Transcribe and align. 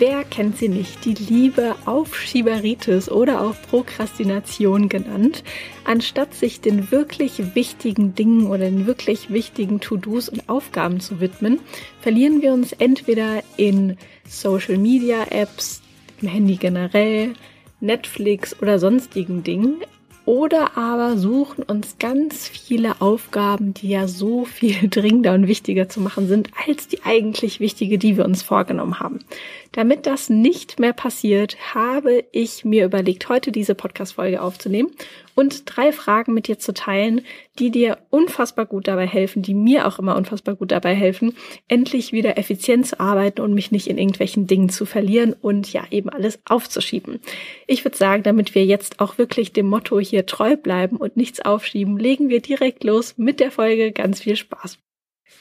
Wer 0.00 0.22
kennt 0.22 0.58
sie 0.58 0.68
nicht? 0.68 1.04
Die 1.04 1.14
liebe 1.14 1.74
Aufschieberitis 1.84 3.10
oder 3.10 3.40
auch 3.40 3.56
Prokrastination 3.68 4.88
genannt. 4.88 5.42
Anstatt 5.84 6.34
sich 6.34 6.60
den 6.60 6.92
wirklich 6.92 7.56
wichtigen 7.56 8.14
Dingen 8.14 8.46
oder 8.46 8.66
den 8.66 8.86
wirklich 8.86 9.30
wichtigen 9.30 9.80
To-Dos 9.80 10.28
und 10.28 10.48
Aufgaben 10.48 11.00
zu 11.00 11.18
widmen, 11.18 11.58
verlieren 12.00 12.42
wir 12.42 12.52
uns 12.52 12.72
entweder 12.74 13.42
in 13.56 13.96
Social 14.24 14.78
Media 14.78 15.24
Apps, 15.30 15.82
im 16.22 16.28
Handy 16.28 16.54
generell, 16.54 17.32
Netflix 17.80 18.54
oder 18.62 18.78
sonstigen 18.78 19.42
Dingen, 19.42 19.78
oder 20.28 20.76
aber 20.76 21.16
suchen 21.16 21.64
uns 21.64 21.96
ganz 21.98 22.46
viele 22.46 23.00
Aufgaben, 23.00 23.72
die 23.72 23.88
ja 23.88 24.06
so 24.06 24.44
viel 24.44 24.86
dringender 24.90 25.32
und 25.32 25.48
wichtiger 25.48 25.88
zu 25.88 26.02
machen 26.02 26.28
sind, 26.28 26.50
als 26.66 26.86
die 26.86 27.02
eigentlich 27.02 27.60
wichtige, 27.60 27.96
die 27.96 28.18
wir 28.18 28.26
uns 28.26 28.42
vorgenommen 28.42 29.00
haben. 29.00 29.20
Damit 29.72 30.06
das 30.06 30.30
nicht 30.30 30.80
mehr 30.80 30.92
passiert, 30.92 31.56
habe 31.74 32.24
ich 32.32 32.64
mir 32.64 32.84
überlegt, 32.84 33.28
heute 33.28 33.52
diese 33.52 33.74
Podcast-Folge 33.74 34.40
aufzunehmen 34.40 34.90
und 35.34 35.62
drei 35.66 35.92
Fragen 35.92 36.34
mit 36.34 36.48
dir 36.48 36.58
zu 36.58 36.72
teilen, 36.72 37.20
die 37.58 37.70
dir 37.70 37.98
unfassbar 38.10 38.66
gut 38.66 38.88
dabei 38.88 39.06
helfen, 39.06 39.42
die 39.42 39.54
mir 39.54 39.86
auch 39.86 39.98
immer 39.98 40.16
unfassbar 40.16 40.54
gut 40.54 40.72
dabei 40.72 40.94
helfen, 40.94 41.36
endlich 41.68 42.12
wieder 42.12 42.38
effizient 42.38 42.86
zu 42.86 42.98
arbeiten 42.98 43.42
und 43.42 43.54
mich 43.54 43.70
nicht 43.70 43.86
in 43.88 43.98
irgendwelchen 43.98 44.46
Dingen 44.46 44.70
zu 44.70 44.86
verlieren 44.86 45.34
und 45.40 45.72
ja 45.72 45.84
eben 45.90 46.08
alles 46.08 46.40
aufzuschieben. 46.48 47.20
Ich 47.66 47.84
würde 47.84 47.96
sagen, 47.96 48.22
damit 48.22 48.54
wir 48.54 48.64
jetzt 48.64 49.00
auch 49.00 49.18
wirklich 49.18 49.52
dem 49.52 49.66
Motto 49.66 50.00
hier 50.00 50.26
treu 50.26 50.56
bleiben 50.56 50.96
und 50.96 51.16
nichts 51.16 51.40
aufschieben, 51.40 51.98
legen 51.98 52.30
wir 52.30 52.40
direkt 52.40 52.84
los 52.84 53.14
mit 53.16 53.38
der 53.38 53.50
Folge. 53.50 53.92
Ganz 53.92 54.22
viel 54.22 54.36
Spaß. 54.36 54.78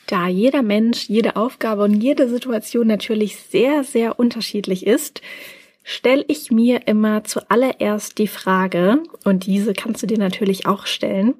Da 0.08 0.28
jeder 0.28 0.62
Mensch, 0.62 1.10
jede 1.10 1.36
Aufgabe 1.36 1.84
und 1.84 2.02
jede 2.02 2.30
Situation 2.30 2.88
natürlich 2.88 3.38
sehr, 3.38 3.84
sehr 3.84 4.20
unterschiedlich 4.20 4.86
ist, 4.86 5.22
stelle 5.84 6.26
ich 6.28 6.52
mir 6.52 6.88
immer 6.88 7.24
zuallererst 7.24 8.18
die 8.18 8.28
Frage, 8.28 9.04
und 9.24 9.46
diese 9.46 9.74
kannst 9.74 10.04
du 10.04 10.08
dir 10.08 10.18
natürlich 10.18 10.66
auch 10.66 10.86
stellen, 10.86 11.36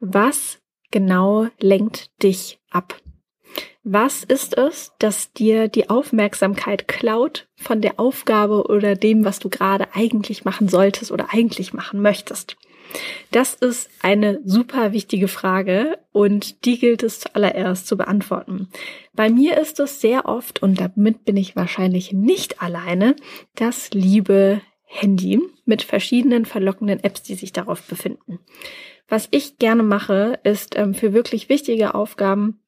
was 0.00 0.58
genau 0.90 1.48
lenkt 1.58 2.10
dich 2.22 2.60
ab? 2.70 3.00
Was 3.84 4.22
ist 4.22 4.56
es, 4.56 4.92
das 5.00 5.32
dir 5.32 5.66
die 5.66 5.90
Aufmerksamkeit 5.90 6.86
klaut 6.86 7.48
von 7.56 7.80
der 7.80 7.98
Aufgabe 7.98 8.66
oder 8.66 8.94
dem, 8.94 9.24
was 9.24 9.40
du 9.40 9.48
gerade 9.48 9.94
eigentlich 9.94 10.44
machen 10.44 10.68
solltest 10.68 11.10
oder 11.10 11.28
eigentlich 11.32 11.72
machen 11.72 12.00
möchtest? 12.00 12.56
Das 13.30 13.54
ist 13.54 13.90
eine 14.02 14.40
super 14.44 14.92
wichtige 14.92 15.28
Frage 15.28 15.98
und 16.12 16.64
die 16.64 16.78
gilt 16.78 17.02
es 17.02 17.20
zuallererst 17.20 17.86
zu 17.86 17.96
beantworten. 17.96 18.68
Bei 19.14 19.30
mir 19.30 19.58
ist 19.58 19.80
es 19.80 20.00
sehr 20.00 20.26
oft, 20.26 20.62
und 20.62 20.80
damit 20.80 21.24
bin 21.24 21.36
ich 21.36 21.56
wahrscheinlich 21.56 22.12
nicht 22.12 22.62
alleine, 22.62 23.16
das 23.54 23.90
liebe 23.92 24.60
Handy 24.84 25.40
mit 25.64 25.82
verschiedenen 25.82 26.44
verlockenden 26.44 27.02
Apps, 27.02 27.22
die 27.22 27.34
sich 27.34 27.52
darauf 27.52 27.82
befinden. 27.82 28.38
Was 29.08 29.28
ich 29.30 29.58
gerne 29.58 29.82
mache, 29.82 30.38
ist 30.44 30.76
ähm, 30.76 30.94
für 30.94 31.12
wirklich 31.12 31.48
wichtige 31.48 31.94
Aufgaben 31.94 32.61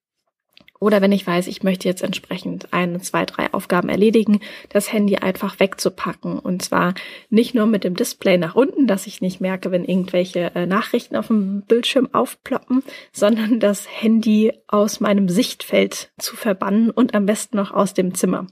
oder 0.85 1.01
wenn 1.01 1.13
ich 1.13 1.27
weiß, 1.27 1.47
ich 1.47 1.63
möchte 1.63 1.89
jetzt 1.89 2.03
entsprechend 2.03 2.75
eine, 2.75 3.01
zwei, 3.01 3.25
drei 3.25 3.51
Aufgaben 3.55 3.89
erledigen, 3.89 4.41
das 4.69 4.93
Handy 4.93 5.17
einfach 5.17 5.59
wegzupacken. 5.59 6.39
Und 6.39 6.61
zwar 6.61 6.93
nicht 7.31 7.55
nur 7.55 7.65
mit 7.65 7.85
dem 7.85 7.95
Display 7.95 8.37
nach 8.37 8.55
unten, 8.55 8.87
dass 8.87 9.07
ich 9.07 9.23
nicht 9.23 9.41
merke, 9.41 9.71
wenn 9.71 9.87
irgendwelche 9.87 10.55
äh, 10.55 10.67
Nachrichten 10.67 11.17
auf 11.17 11.29
dem 11.29 11.63
Bildschirm 11.63 12.11
aufploppen, 12.13 12.83
sondern 13.13 13.61
das 13.61 13.87
Handy 13.91 14.53
aus 14.69 15.01
meinem 15.01 15.31
Sichtfeld 15.31 16.13
zu 16.19 16.37
verbannen 16.37 16.91
und 16.91 17.15
am 17.15 17.25
besten 17.25 17.57
noch 17.57 17.73
aus 17.73 17.95
dem 17.95 18.15
Zimmer. 18.15 18.47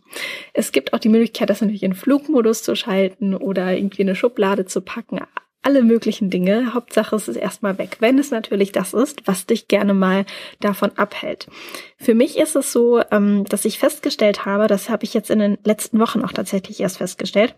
Es 0.54 0.72
gibt 0.72 0.94
auch 0.94 1.00
die 1.00 1.10
Möglichkeit, 1.10 1.50
das 1.50 1.60
natürlich 1.60 1.82
in 1.82 1.92
Flugmodus 1.92 2.62
zu 2.62 2.74
schalten 2.76 3.34
oder 3.34 3.76
irgendwie 3.76 4.02
eine 4.02 4.16
Schublade 4.16 4.64
zu 4.64 4.80
packen 4.80 5.20
alle 5.62 5.82
möglichen 5.82 6.28
Dinge. 6.28 6.74
Hauptsache 6.74 7.14
es 7.16 7.28
ist 7.28 7.36
erstmal 7.36 7.78
weg, 7.78 7.96
wenn 8.00 8.18
es 8.18 8.30
natürlich 8.30 8.72
das 8.72 8.94
ist, 8.94 9.26
was 9.26 9.46
dich 9.46 9.68
gerne 9.68 9.94
mal 9.94 10.26
davon 10.60 10.90
abhält. 10.96 11.48
Für 11.96 12.14
mich 12.14 12.38
ist 12.38 12.56
es 12.56 12.72
so, 12.72 13.00
ähm, 13.10 13.44
dass 13.44 13.64
ich 13.64 13.78
festgestellt 13.78 14.44
habe, 14.44 14.66
das 14.66 14.90
habe 14.90 15.04
ich 15.04 15.14
jetzt 15.14 15.30
in 15.30 15.38
den 15.38 15.58
letzten 15.64 15.98
Wochen 16.00 16.24
auch 16.24 16.32
tatsächlich 16.32 16.80
erst 16.80 16.98
festgestellt, 16.98 17.54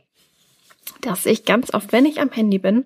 dass 1.00 1.26
ich 1.26 1.44
ganz 1.44 1.72
oft, 1.72 1.92
wenn 1.92 2.06
ich 2.06 2.20
am 2.20 2.30
Handy 2.30 2.58
bin, 2.58 2.84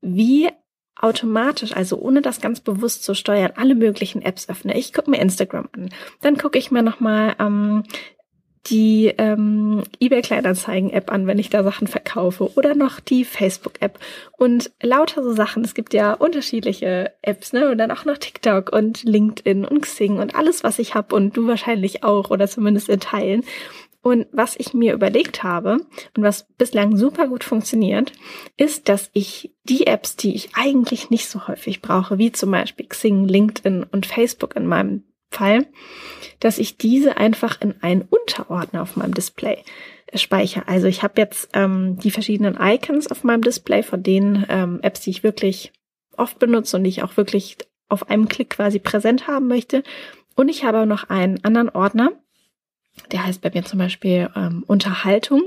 wie 0.00 0.48
automatisch, 0.96 1.76
also 1.76 1.98
ohne 1.98 2.22
das 2.22 2.40
ganz 2.40 2.60
bewusst 2.60 3.04
zu 3.04 3.14
steuern, 3.14 3.52
alle 3.56 3.74
möglichen 3.74 4.22
Apps 4.22 4.48
öffne. 4.48 4.76
Ich 4.76 4.92
gucke 4.92 5.10
mir 5.10 5.20
Instagram 5.20 5.68
an, 5.72 5.90
dann 6.22 6.36
gucke 6.36 6.58
ich 6.58 6.70
mir 6.70 6.82
nochmal 6.82 7.36
ähm, 7.38 7.84
die 8.70 9.12
ähm, 9.18 9.82
eBay 10.00 10.22
Kleinanzeigen 10.22 10.90
App 10.90 11.10
an, 11.12 11.26
wenn 11.26 11.38
ich 11.38 11.50
da 11.50 11.62
Sachen 11.62 11.86
verkaufe 11.86 12.52
oder 12.56 12.74
noch 12.74 13.00
die 13.00 13.24
Facebook 13.24 13.80
App 13.80 13.98
und 14.36 14.70
lauter 14.82 15.22
so 15.22 15.32
Sachen. 15.32 15.64
Es 15.64 15.74
gibt 15.74 15.94
ja 15.94 16.12
unterschiedliche 16.12 17.12
Apps, 17.22 17.52
ne? 17.52 17.70
Und 17.70 17.78
dann 17.78 17.90
auch 17.90 18.04
noch 18.04 18.18
TikTok 18.18 18.72
und 18.72 19.04
LinkedIn 19.04 19.64
und 19.64 19.82
Xing 19.82 20.18
und 20.18 20.34
alles, 20.34 20.64
was 20.64 20.78
ich 20.78 20.94
habe 20.94 21.14
und 21.14 21.36
du 21.36 21.46
wahrscheinlich 21.46 22.04
auch 22.04 22.30
oder 22.30 22.48
zumindest 22.48 22.88
in 22.88 23.00
Teilen. 23.00 23.44
Und 24.00 24.26
was 24.30 24.54
ich 24.56 24.74
mir 24.74 24.94
überlegt 24.94 25.42
habe 25.42 25.78
und 26.16 26.22
was 26.22 26.46
bislang 26.56 26.96
super 26.96 27.26
gut 27.26 27.42
funktioniert, 27.42 28.12
ist, 28.56 28.88
dass 28.88 29.10
ich 29.12 29.54
die 29.64 29.86
Apps, 29.86 30.16
die 30.16 30.34
ich 30.34 30.50
eigentlich 30.54 31.10
nicht 31.10 31.28
so 31.28 31.48
häufig 31.48 31.82
brauche, 31.82 32.16
wie 32.16 32.32
zum 32.32 32.50
Beispiel 32.52 32.86
Xing, 32.86 33.26
LinkedIn 33.26 33.82
und 33.82 34.06
Facebook 34.06 34.54
in 34.56 34.66
meinem 34.66 35.02
Fall, 35.30 35.66
dass 36.40 36.58
ich 36.58 36.78
diese 36.78 37.16
einfach 37.16 37.60
in 37.60 37.74
einen 37.82 38.02
Unterordner 38.02 38.82
auf 38.82 38.96
meinem 38.96 39.14
Display 39.14 39.62
speichere. 40.14 40.66
Also 40.66 40.86
ich 40.86 41.02
habe 41.02 41.20
jetzt 41.20 41.50
ähm, 41.52 41.98
die 41.98 42.10
verschiedenen 42.10 42.58
Icons 42.60 43.08
auf 43.08 43.24
meinem 43.24 43.42
Display 43.42 43.82
von 43.82 44.02
den 44.02 44.46
ähm, 44.48 44.80
Apps, 44.82 45.00
die 45.00 45.10
ich 45.10 45.22
wirklich 45.22 45.72
oft 46.16 46.38
benutze 46.38 46.76
und 46.76 46.84
die 46.84 46.90
ich 46.90 47.02
auch 47.02 47.16
wirklich 47.16 47.56
auf 47.88 48.10
einem 48.10 48.28
Klick 48.28 48.50
quasi 48.50 48.78
präsent 48.78 49.26
haben 49.26 49.48
möchte. 49.48 49.82
Und 50.34 50.48
ich 50.48 50.64
habe 50.64 50.86
noch 50.86 51.10
einen 51.10 51.44
anderen 51.44 51.68
Ordner, 51.70 52.12
der 53.12 53.24
heißt 53.24 53.40
bei 53.40 53.50
mir 53.50 53.64
zum 53.64 53.78
Beispiel 53.78 54.30
ähm, 54.34 54.64
Unterhaltung. 54.66 55.42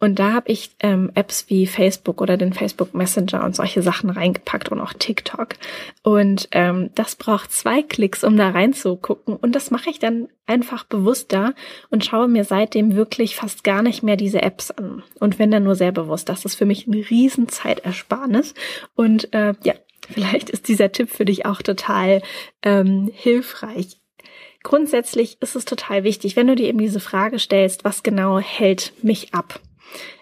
Und 0.00 0.18
da 0.18 0.32
habe 0.32 0.50
ich 0.50 0.70
ähm, 0.80 1.12
Apps 1.14 1.50
wie 1.50 1.66
Facebook 1.66 2.22
oder 2.22 2.38
den 2.38 2.54
Facebook 2.54 2.94
Messenger 2.94 3.44
und 3.44 3.54
solche 3.54 3.82
Sachen 3.82 4.08
reingepackt 4.08 4.70
und 4.70 4.80
auch 4.80 4.94
TikTok. 4.94 5.56
Und 6.02 6.48
ähm, 6.52 6.88
das 6.94 7.16
braucht 7.16 7.52
zwei 7.52 7.82
Klicks, 7.82 8.24
um 8.24 8.38
da 8.38 8.48
reinzugucken. 8.48 9.36
Und 9.36 9.54
das 9.54 9.70
mache 9.70 9.90
ich 9.90 9.98
dann 9.98 10.28
einfach 10.46 10.84
bewusster 10.84 11.54
und 11.90 12.04
schaue 12.04 12.28
mir 12.28 12.44
seitdem 12.44 12.96
wirklich 12.96 13.36
fast 13.36 13.62
gar 13.62 13.82
nicht 13.82 14.02
mehr 14.02 14.16
diese 14.16 14.40
Apps 14.40 14.70
an. 14.70 15.02
Und 15.20 15.38
wenn 15.38 15.50
dann 15.50 15.64
nur 15.64 15.74
sehr 15.74 15.92
bewusst. 15.92 16.30
Das 16.30 16.46
ist 16.46 16.54
für 16.54 16.66
mich 16.66 16.86
ein 16.86 16.94
riesen 16.94 17.48
Zeitersparnis. 17.48 18.54
Und 18.94 19.34
äh, 19.34 19.52
ja, 19.62 19.74
vielleicht 20.08 20.48
ist 20.48 20.68
dieser 20.68 20.92
Tipp 20.92 21.10
für 21.10 21.26
dich 21.26 21.44
auch 21.44 21.60
total 21.60 22.22
ähm, 22.62 23.10
hilfreich. 23.14 24.00
Grundsätzlich 24.62 25.40
ist 25.42 25.56
es 25.56 25.66
total 25.66 26.04
wichtig, 26.04 26.36
wenn 26.36 26.46
du 26.46 26.54
dir 26.54 26.68
eben 26.68 26.78
diese 26.78 27.00
Frage 27.00 27.38
stellst, 27.38 27.84
was 27.84 28.02
genau 28.02 28.38
hält 28.38 28.92
mich 29.02 29.34
ab? 29.34 29.60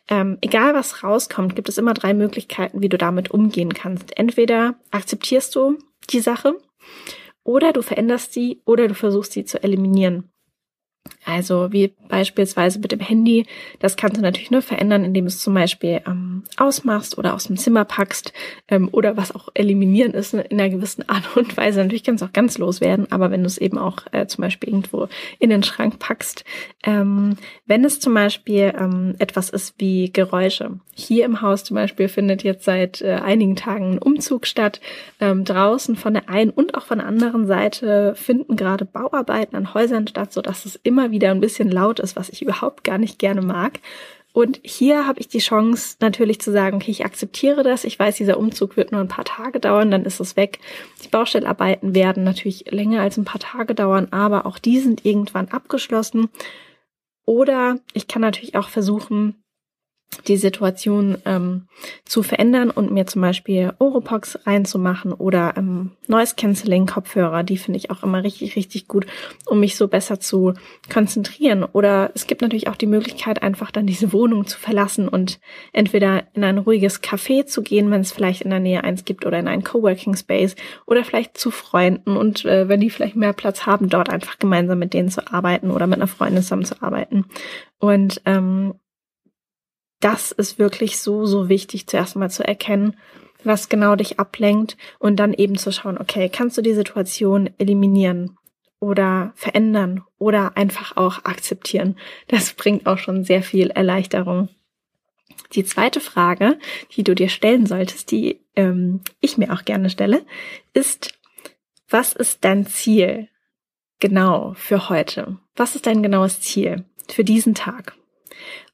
Ähm, 0.09 0.39
egal 0.41 0.75
was 0.75 1.03
rauskommt, 1.03 1.55
gibt 1.55 1.69
es 1.69 1.79
immer 1.79 1.95
drei 1.95 2.15
Möglichkeiten, 2.15 2.81
wie 2.81 2.89
du 2.89 2.99
damit 2.99 3.31
umgehen 3.31 3.75
kannst. 3.75 4.17
Entweder 4.17 4.77
akzeptierst 4.91 5.55
du 5.55 5.79
die 6.11 6.21
Sache 6.21 6.55
oder 7.45 7.73
du 7.73 7.83
veränderst 7.83 8.33
sie 8.33 8.63
oder 8.65 8.89
du 8.89 8.95
versuchst 8.95 9.33
sie 9.33 9.45
zu 9.45 9.63
eliminieren. 9.63 10.31
Also 11.25 11.73
wie 11.73 11.93
beispielsweise 12.09 12.79
mit 12.79 12.93
dem 12.93 13.01
Handy, 13.01 13.47
das 13.81 13.97
kannst 13.97 14.17
du 14.17 14.23
natürlich 14.23 14.51
nur 14.51 14.63
verändern, 14.63 15.05
indem 15.05 15.25
du 15.25 15.29
es 15.29 15.41
zum 15.41 15.55
Beispiel 15.55 16.01
ähm, 16.07 16.45
ausmachst 16.57 17.19
oder 17.19 17.35
aus 17.35 17.45
dem 17.45 17.57
Zimmer 17.57 17.85
packst 17.85 18.33
ähm, 18.69 18.89
oder 18.93 19.17
was 19.17 19.35
auch 19.35 19.49
eliminieren 19.55 20.13
ist 20.13 20.35
in 20.35 20.41
einer 20.41 20.71
gewissen 20.71 21.09
Art 21.09 21.37
und 21.37 21.57
Weise. 21.57 21.81
Natürlich 21.81 22.05
kann 22.05 22.15
es 22.15 22.23
auch 22.23 22.33
ganz 22.33 22.59
loswerden, 22.59 23.11
aber 23.13 23.31
wenn 23.31 23.43
du 23.43 23.47
es 23.47 23.59
eben 23.59 23.79
auch 23.79 23.99
äh, 24.13 24.27
zum 24.27 24.43
Beispiel 24.43 24.71
irgendwo 24.71 25.09
in 25.39 25.51
den 25.51 25.63
Schrank 25.63 25.99
packst, 25.99 26.45
ähm, 26.85 27.37
wenn 27.67 27.85
es 27.85 28.01
zum 28.01 28.15
Beispiel 28.15 28.73
ähm, 28.79 29.15
etwas 29.19 29.51
ist 29.51 29.75
wie 29.79 30.11
Geräusche. 30.13 30.81
Hier 30.95 31.25
im 31.25 31.43
Haus 31.43 31.63
zum 31.63 31.77
Beispiel 31.77 32.09
findet 32.09 32.43
jetzt 32.43 32.65
seit 32.65 33.03
äh, 33.03 33.21
einigen 33.23 33.55
Tagen 33.55 33.93
ein 33.93 33.99
Umzug 33.99 34.47
statt. 34.47 34.81
Ähm, 35.21 35.45
draußen 35.45 35.95
von 35.95 36.15
der 36.15 36.29
einen 36.29 36.51
und 36.51 36.75
auch 36.75 36.87
von 36.87 36.99
der 36.99 37.07
anderen 37.07 37.47
Seite 37.47 38.15
finden 38.17 38.57
gerade 38.57 38.85
Bauarbeiten 38.85 39.55
an 39.55 39.75
Häusern 39.75 40.09
statt, 40.09 40.33
so 40.33 40.43
dass 40.43 40.65
es 40.65 40.77
immer 40.83 40.98
wieder 41.11 41.31
ein 41.31 41.41
bisschen 41.41 41.71
laut 41.71 42.01
ist, 42.01 42.17
was 42.17 42.29
ich 42.29 42.43
überhaupt 42.43 42.85
gar 42.85 42.99
nicht 42.99 43.19
gerne 43.19 43.43
mag. 43.43 43.81
Und 44.33 44.61
hier 44.63 45.07
habe 45.07 45.21
ich 45.21 45.29
die 45.29 45.39
Chance 45.39 45.97
natürlich 46.01 46.41
zu 46.41 46.53
sagen, 46.53 46.77
okay, 46.77 46.91
ich 46.91 47.05
akzeptiere 47.05 47.63
das. 47.63 47.85
Ich 47.85 47.99
weiß, 47.99 48.17
dieser 48.17 48.39
Umzug 48.39 48.77
wird 48.77 48.93
nur 48.93 49.01
ein 49.01 49.09
paar 49.09 49.25
Tage 49.25 49.59
dauern, 49.59 49.91
dann 49.91 50.05
ist 50.05 50.21
es 50.21 50.37
weg. 50.37 50.61
Die 51.03 51.09
Baustellarbeiten 51.09 51.95
werden 51.95 52.25
natürlich 52.25 52.71
länger 52.71 53.01
als 53.01 53.17
ein 53.17 53.25
paar 53.25 53.41
Tage 53.41 53.75
dauern, 53.75 54.09
aber 54.11 54.47
auch 54.47 54.59
die 54.59 54.79
sind 54.79 55.05
irgendwann 55.05 55.49
abgeschlossen. 55.49 56.29
Oder 57.25 57.79
ich 57.95 58.07
kann 58.07 58.23
natürlich 58.23 58.55
auch 58.55 58.69
versuchen, 58.69 59.43
die 60.27 60.37
Situation 60.37 61.19
ähm, 61.25 61.69
zu 62.05 62.23
verändern 62.23 62.71
und 62.71 62.91
mir 62.91 63.07
zum 63.07 63.23
Beispiel 63.23 63.73
Oropox 63.79 64.39
reinzumachen 64.47 65.13
oder 65.13 65.55
ähm, 65.57 65.93
Noise 66.07 66.35
Cancelling 66.37 66.87
Kopfhörer, 66.87 67.43
die 67.43 67.59
finde 67.59 67.79
ich 67.79 67.91
auch 67.91 68.03
immer 68.03 68.25
richtig, 68.25 68.57
richtig 68.57 68.89
gut, 68.89 69.07
um 69.47 69.61
mich 69.61 69.77
so 69.77 69.87
besser 69.87 70.19
zu 70.19 70.55
konzentrieren. 70.93 71.63
Oder 71.63 72.11
es 72.15 72.27
gibt 72.27 72.43
natürlich 72.43 72.69
auch 72.69 72.77
die 72.77 72.87
Möglichkeit, 72.87 73.43
einfach 73.43 73.71
dann 73.71 73.87
diese 73.87 74.13
Wohnung 74.13 74.47
zu 74.47 74.59
verlassen 74.59 75.09
und 75.09 75.41
entweder 75.73 76.25
in 76.35 76.45
ein 76.45 76.59
ruhiges 76.59 77.03
Café 77.03 77.47
zu 77.47 77.63
gehen, 77.63 77.91
wenn 77.91 78.01
es 78.01 78.13
vielleicht 78.13 78.43
in 78.43 78.51
der 78.51 78.61
Nähe 78.61 78.85
eins 78.85 79.05
gibt, 79.05 79.27
oder 79.27 79.39
in 79.39 79.49
einen 79.49 79.65
Coworking 79.65 80.17
Space 80.17 80.57
oder 80.87 81.05
vielleicht 81.05 81.37
zu 81.39 81.51
Freunden 81.51 82.17
und 82.17 82.45
äh, 82.45 82.69
wenn 82.69 82.81
die 82.81 82.91
vielleicht 82.91 83.17
mehr 83.17 83.33
Platz 83.33 83.67
haben, 83.67 83.89
dort 83.89 84.09
einfach 84.09 84.39
gemeinsam 84.39 84.79
mit 84.79 84.95
denen 84.95 85.11
zu 85.11 85.33
arbeiten 85.33 85.71
oder 85.71 85.87
mit 85.87 85.99
einer 85.99 86.07
Freundin 86.07 86.43
zusammen 86.43 86.65
zu 86.65 86.83
arbeiten. 86.83 87.27
Und 87.79 88.21
ähm, 88.25 88.75
das 90.01 90.33
ist 90.33 90.59
wirklich 90.59 90.99
so, 90.99 91.27
so 91.27 91.49
wichtig, 91.49 91.87
zuerst 91.87 92.17
mal 92.17 92.31
zu 92.31 92.47
erkennen, 92.47 92.97
was 93.45 93.69
genau 93.69 93.97
dich 93.97 94.19
ablenkt 94.19 94.77
und 94.99 95.17
dann 95.17 95.33
eben 95.33 95.57
zu 95.57 95.73
schauen, 95.73 95.99
okay, 95.99 96.29
kannst 96.29 96.59
du 96.59 96.63
die 96.63 96.75
Situation 96.75 97.51
eliminieren 97.59 98.37
oder 98.81 99.33
verändern 99.35 100.05
oder 100.19 100.57
einfach 100.57 100.97
auch 100.97 101.25
akzeptieren. 101.25 101.97
Das 102.29 102.53
bringt 102.53 102.87
auch 102.87 102.99
schon 102.99 103.25
sehr 103.25 103.43
viel 103.43 103.71
Erleichterung. 103.71 104.49
Die 105.55 105.65
zweite 105.65 106.01
Frage, 106.01 106.59
die 106.93 107.05
du 107.05 107.15
dir 107.15 107.29
stellen 107.29 107.67
solltest, 107.67 108.11
die 108.11 108.41
ähm, 108.55 109.01
ich 109.21 109.39
mir 109.39 109.53
auch 109.53 109.65
gerne 109.65 109.91
stelle, 109.91 110.25
ist, 110.75 111.19
was 111.89 112.13
ist 112.13 112.45
dein 112.45 112.67
Ziel 112.67 113.29
genau 113.99 114.53
für 114.57 114.89
heute? 114.89 115.39
Was 115.57 115.75
ist 115.75 115.87
dein 115.87 116.03
genaues 116.03 116.41
Ziel 116.41 116.85
für 117.09 117.25
diesen 117.25 117.55
Tag? 117.55 117.97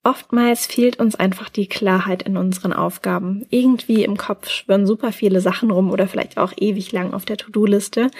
Oftmals 0.06 0.66
fehlt 0.66 1.00
uns 1.00 1.14
einfach 1.14 1.48
die 1.48 1.66
Klarheit 1.66 2.22
in 2.22 2.36
unseren 2.36 2.74
Aufgaben. 2.74 3.46
Irgendwie 3.48 4.04
im 4.04 4.18
Kopf 4.18 4.50
schwören 4.50 4.86
super 4.86 5.12
viele 5.12 5.40
Sachen 5.40 5.70
rum 5.70 5.90
oder 5.90 6.06
vielleicht 6.06 6.36
auch 6.36 6.52
ewig 6.56 6.92
lang 6.92 7.14
auf 7.14 7.24
der 7.24 7.38
To-Do-Liste. 7.38 8.10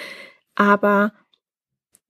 Aber 0.55 1.13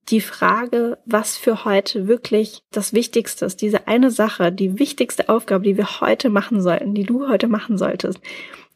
die 0.08 0.22
Frage, 0.22 0.96
was 1.04 1.36
für 1.36 1.66
heute 1.66 2.08
wirklich 2.08 2.62
das 2.70 2.94
Wichtigste 2.94 3.44
ist, 3.44 3.60
diese 3.60 3.86
eine 3.86 4.10
Sache, 4.10 4.50
die 4.50 4.78
wichtigste 4.78 5.28
Aufgabe, 5.28 5.64
die 5.64 5.76
wir 5.76 6.00
heute 6.00 6.30
machen 6.30 6.62
sollten, 6.62 6.94
die 6.94 7.04
du 7.04 7.28
heute 7.28 7.46
machen 7.46 7.76
solltest, 7.76 8.20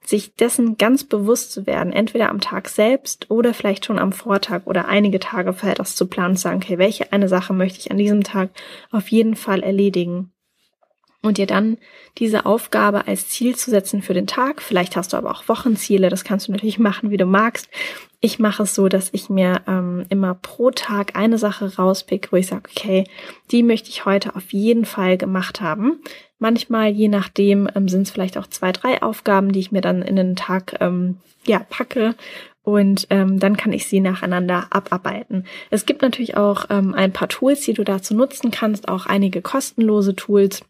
sich 0.05 0.35
dessen 0.35 0.77
ganz 0.77 1.05
bewusst 1.05 1.53
zu 1.53 1.67
werden, 1.67 1.95
entweder 1.95 2.29
am 2.29 2.43
Tag 2.43 2.69
selbst 2.69 3.31
oder 3.31 3.55
vielleicht 3.55 3.87
schon 3.87 3.99
am 3.99 4.13
Vortag 4.13 4.67
oder 4.67 4.89
einige 4.89 5.19
Tage 5.19 5.55
vorher 5.55 5.77
das 5.77 5.97
zu 5.97 6.09
planen, 6.09 6.37
zu 6.37 6.43
sagen, 6.43 6.61
okay, 6.63 6.77
welche 6.77 7.11
eine 7.11 7.29
Sache 7.29 7.55
möchte 7.55 7.79
ich 7.79 7.91
an 7.91 7.97
diesem 7.97 8.23
Tag 8.23 8.51
auf 8.91 9.09
jeden 9.09 9.37
Fall 9.37 9.63
erledigen 9.63 10.33
und 11.23 11.39
dir 11.39 11.47
dann 11.47 11.77
diese 12.19 12.47
Aufgabe 12.47 13.07
als 13.07 13.29
Ziel 13.29 13.55
zu 13.55 13.71
setzen 13.71 14.03
für 14.03 14.15
den 14.15 14.27
Tag. 14.27 14.63
Vielleicht 14.63 14.97
hast 14.97 15.13
du 15.13 15.17
aber 15.17 15.31
auch 15.31 15.49
Wochenziele, 15.49 16.09
das 16.09 16.25
kannst 16.25 16.49
du 16.49 16.53
natürlich 16.53 16.79
machen, 16.81 17.11
wie 17.11 17.17
du 17.17 17.27
magst. 17.27 17.69
Ich 18.21 18.39
mache 18.39 18.65
es 18.65 18.75
so, 18.75 18.89
dass 18.89 19.11
ich 19.13 19.31
mir 19.31 19.63
ähm, 19.67 20.05
immer 20.11 20.35
pro 20.35 20.71
Tag 20.71 21.17
eine 21.17 21.39
Sache 21.39 21.77
rauspick, 21.77 22.33
wo 22.33 22.37
ich 22.37 22.49
sage, 22.49 22.69
okay, 22.71 23.05
die 23.51 23.63
möchte 23.63 23.89
ich 23.89 24.05
heute 24.05 24.37
auf 24.37 24.53
jeden 24.53 24.85
Fall 24.85 25.17
gemacht 25.17 25.61
haben. 25.61 26.01
Manchmal, 26.39 26.91
je 26.91 27.09
nachdem, 27.09 27.69
ähm, 27.75 27.89
sind 27.89 28.03
es 28.03 28.11
vielleicht 28.11 28.37
auch 28.37 28.47
zwei, 28.47 28.73
drei 28.73 29.03
Aufgaben, 29.03 29.53
die 29.53 29.61
ich 29.61 29.73
mir 29.73 29.81
dann 29.81 30.03
in 30.03 30.17
den 30.17 30.37
Tag 30.37 30.77
ähm, 30.81 31.19
ja 31.47 31.61
packe 31.71 32.15
und 32.63 33.07
ähm, 33.11 33.39
dann 33.39 33.57
kann 33.57 33.73
ich 33.73 33.87
sie 33.87 34.01
nacheinander 34.01 34.67
abarbeiten. 34.71 35.45
Es 35.71 35.87
gibt 35.87 36.03
natürlich 36.03 36.37
auch 36.37 36.67
ähm, 36.69 36.95
ein 36.95 37.13
paar 37.13 37.29
Tools, 37.29 37.63
die 37.63 37.73
du 37.73 37.85
dazu 37.85 38.15
nutzen 38.15 38.51
kannst, 38.51 38.89
auch 38.89 39.07
einige 39.07 39.41
kostenlose 39.41 40.15
Tools. 40.15 40.63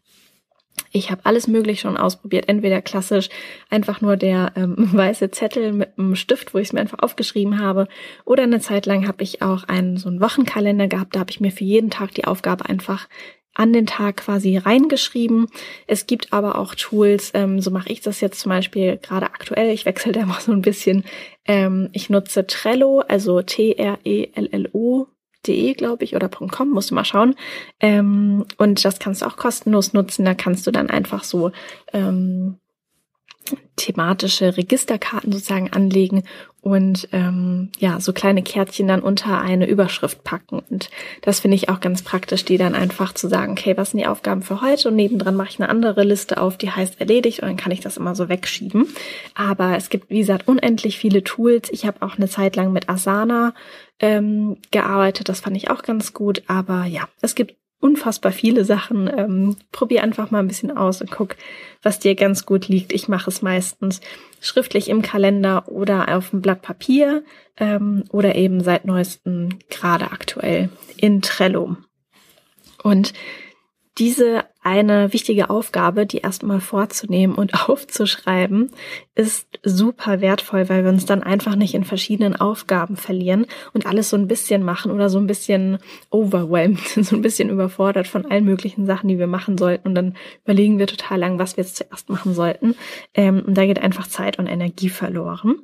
Ich 0.91 1.09
habe 1.09 1.25
alles 1.25 1.47
möglich 1.47 1.79
schon 1.79 1.97
ausprobiert. 1.97 2.49
Entweder 2.49 2.81
klassisch 2.81 3.29
einfach 3.69 4.01
nur 4.01 4.17
der 4.17 4.51
ähm, 4.55 4.75
weiße 4.93 5.31
Zettel 5.31 5.71
mit 5.73 5.97
einem 5.97 6.15
Stift, 6.15 6.53
wo 6.53 6.57
ich 6.57 6.67
es 6.67 6.73
mir 6.73 6.81
einfach 6.81 6.99
aufgeschrieben 6.99 7.59
habe. 7.59 7.87
Oder 8.25 8.43
eine 8.43 8.59
Zeit 8.59 8.85
lang 8.85 9.07
habe 9.07 9.23
ich 9.23 9.41
auch 9.41 9.63
einen 9.63 9.97
so 9.97 10.09
einen 10.09 10.21
Wochenkalender 10.21 10.87
gehabt. 10.87 11.15
Da 11.15 11.21
habe 11.21 11.31
ich 11.31 11.39
mir 11.39 11.51
für 11.51 11.63
jeden 11.63 11.89
Tag 11.89 12.13
die 12.13 12.25
Aufgabe 12.25 12.67
einfach 12.67 13.07
an 13.53 13.73
den 13.73 13.85
Tag 13.85 14.17
quasi 14.17 14.57
reingeschrieben. 14.57 15.47
Es 15.87 16.07
gibt 16.07 16.31
aber 16.31 16.57
auch 16.57 16.73
Tools, 16.75 17.31
ähm, 17.33 17.59
so 17.59 17.69
mache 17.69 17.89
ich 17.89 18.01
das 18.01 18.21
jetzt 18.21 18.39
zum 18.39 18.49
Beispiel 18.49 18.97
gerade 18.97 19.25
aktuell. 19.27 19.71
Ich 19.71 19.85
wechsle 19.85 20.11
da 20.11 20.25
mal 20.25 20.39
so 20.39 20.51
ein 20.51 20.61
bisschen. 20.61 21.03
Ähm, 21.45 21.89
ich 21.93 22.09
nutze 22.09 22.47
Trello, 22.47 22.99
also 22.99 23.41
T-R-E-L-L-O 23.41 25.07
de, 25.47 25.73
glaube 25.73 26.03
ich, 26.03 26.15
oder 26.15 26.29
.com, 26.29 26.69
musst 26.69 26.91
du 26.91 26.95
mal 26.95 27.05
schauen. 27.05 27.35
Ähm, 27.79 28.45
und 28.57 28.83
das 28.83 28.99
kannst 28.99 29.21
du 29.21 29.25
auch 29.25 29.37
kostenlos 29.37 29.93
nutzen. 29.93 30.25
Da 30.25 30.33
kannst 30.33 30.67
du 30.67 30.71
dann 30.71 30.89
einfach 30.89 31.23
so 31.23 31.51
ähm, 31.93 32.57
thematische 33.75 34.55
Registerkarten 34.57 35.31
sozusagen 35.31 35.71
anlegen 35.73 36.23
und 36.61 37.09
ähm, 37.11 37.71
ja, 37.79 37.99
so 37.99 38.13
kleine 38.13 38.43
Kärtchen 38.43 38.87
dann 38.87 39.01
unter 39.01 39.41
eine 39.41 39.67
Überschrift 39.67 40.23
packen. 40.23 40.61
Und 40.69 40.91
das 41.21 41.39
finde 41.39 41.55
ich 41.55 41.69
auch 41.69 41.79
ganz 41.79 42.03
praktisch, 42.03 42.45
die 42.45 42.57
dann 42.57 42.75
einfach 42.75 43.13
zu 43.13 43.27
sagen, 43.27 43.53
okay, 43.53 43.75
was 43.77 43.91
sind 43.91 43.99
die 43.99 44.05
Aufgaben 44.05 44.43
für 44.43 44.61
heute? 44.61 44.89
Und 44.89 44.95
nebendran 44.95 45.35
mache 45.35 45.49
ich 45.49 45.59
eine 45.59 45.69
andere 45.69 46.03
Liste 46.03 46.39
auf, 46.39 46.57
die 46.57 46.69
heißt 46.69 46.99
erledigt 46.99 47.39
und 47.39 47.47
dann 47.47 47.57
kann 47.57 47.71
ich 47.71 47.79
das 47.79 47.97
immer 47.97 48.13
so 48.13 48.29
wegschieben. 48.29 48.87
Aber 49.33 49.75
es 49.75 49.89
gibt, 49.89 50.11
wie 50.11 50.19
gesagt, 50.19 50.47
unendlich 50.47 50.99
viele 50.99 51.23
Tools. 51.23 51.69
Ich 51.71 51.87
habe 51.87 52.03
auch 52.03 52.17
eine 52.17 52.29
Zeit 52.29 52.55
lang 52.55 52.71
mit 52.71 52.89
Asana 52.89 53.55
ähm, 53.99 54.57
gearbeitet. 54.69 55.29
Das 55.29 55.39
fand 55.39 55.57
ich 55.57 55.71
auch 55.71 55.81
ganz 55.81 56.13
gut. 56.13 56.43
Aber 56.45 56.85
ja, 56.85 57.07
es 57.21 57.33
gibt 57.33 57.55
unfassbar 57.81 58.31
viele 58.31 58.63
Sachen. 58.63 59.09
Ähm, 59.15 59.57
probier 59.71 60.03
einfach 60.03 60.31
mal 60.31 60.39
ein 60.39 60.47
bisschen 60.47 60.75
aus 60.75 61.01
und 61.01 61.11
guck, 61.11 61.35
was 61.81 61.99
dir 61.99 62.15
ganz 62.15 62.45
gut 62.45 62.67
liegt. 62.67 62.93
Ich 62.93 63.09
mache 63.09 63.29
es 63.29 63.41
meistens 63.41 63.99
schriftlich 64.39 64.89
im 64.89 65.01
Kalender 65.01 65.67
oder 65.67 66.15
auf 66.15 66.29
dem 66.29 66.41
Blatt 66.41 66.61
Papier 66.61 67.23
ähm, 67.57 68.05
oder 68.11 68.35
eben 68.35 68.61
seit 68.61 68.85
neuestem 68.85 69.59
gerade 69.69 70.11
aktuell 70.11 70.69
in 70.95 71.21
Trello. 71.21 71.75
Und 72.83 73.13
diese 73.97 74.45
eine 74.63 75.11
wichtige 75.11 75.49
Aufgabe, 75.49 76.05
die 76.05 76.19
erstmal 76.19 76.61
vorzunehmen 76.61 77.35
und 77.35 77.53
aufzuschreiben, 77.69 78.71
ist 79.15 79.47
super 79.63 80.21
wertvoll, 80.21 80.69
weil 80.69 80.83
wir 80.83 80.91
uns 80.91 81.05
dann 81.05 81.23
einfach 81.23 81.55
nicht 81.55 81.73
in 81.73 81.83
verschiedenen 81.83 82.35
Aufgaben 82.35 82.95
verlieren 82.95 83.47
und 83.73 83.85
alles 83.85 84.09
so 84.09 84.17
ein 84.17 84.27
bisschen 84.27 84.63
machen 84.63 84.91
oder 84.91 85.09
so 85.09 85.17
ein 85.17 85.27
bisschen 85.27 85.79
overwhelmed, 86.09 86.79
so 87.01 87.15
ein 87.15 87.21
bisschen 87.21 87.49
überfordert 87.49 88.07
von 88.07 88.25
allen 88.25 88.45
möglichen 88.45 88.85
Sachen, 88.85 89.09
die 89.09 89.19
wir 89.19 89.27
machen 89.27 89.57
sollten. 89.57 89.89
Und 89.89 89.95
dann 89.95 90.15
überlegen 90.43 90.79
wir 90.79 90.87
total 90.87 91.19
lang, 91.19 91.39
was 91.39 91.57
wir 91.57 91.63
jetzt 91.63 91.75
zuerst 91.75 92.09
machen 92.09 92.33
sollten. 92.33 92.75
Ähm, 93.13 93.43
und 93.45 93.57
da 93.57 93.65
geht 93.65 93.81
einfach 93.81 94.07
Zeit 94.07 94.39
und 94.39 94.47
Energie 94.47 94.89
verloren. 94.89 95.59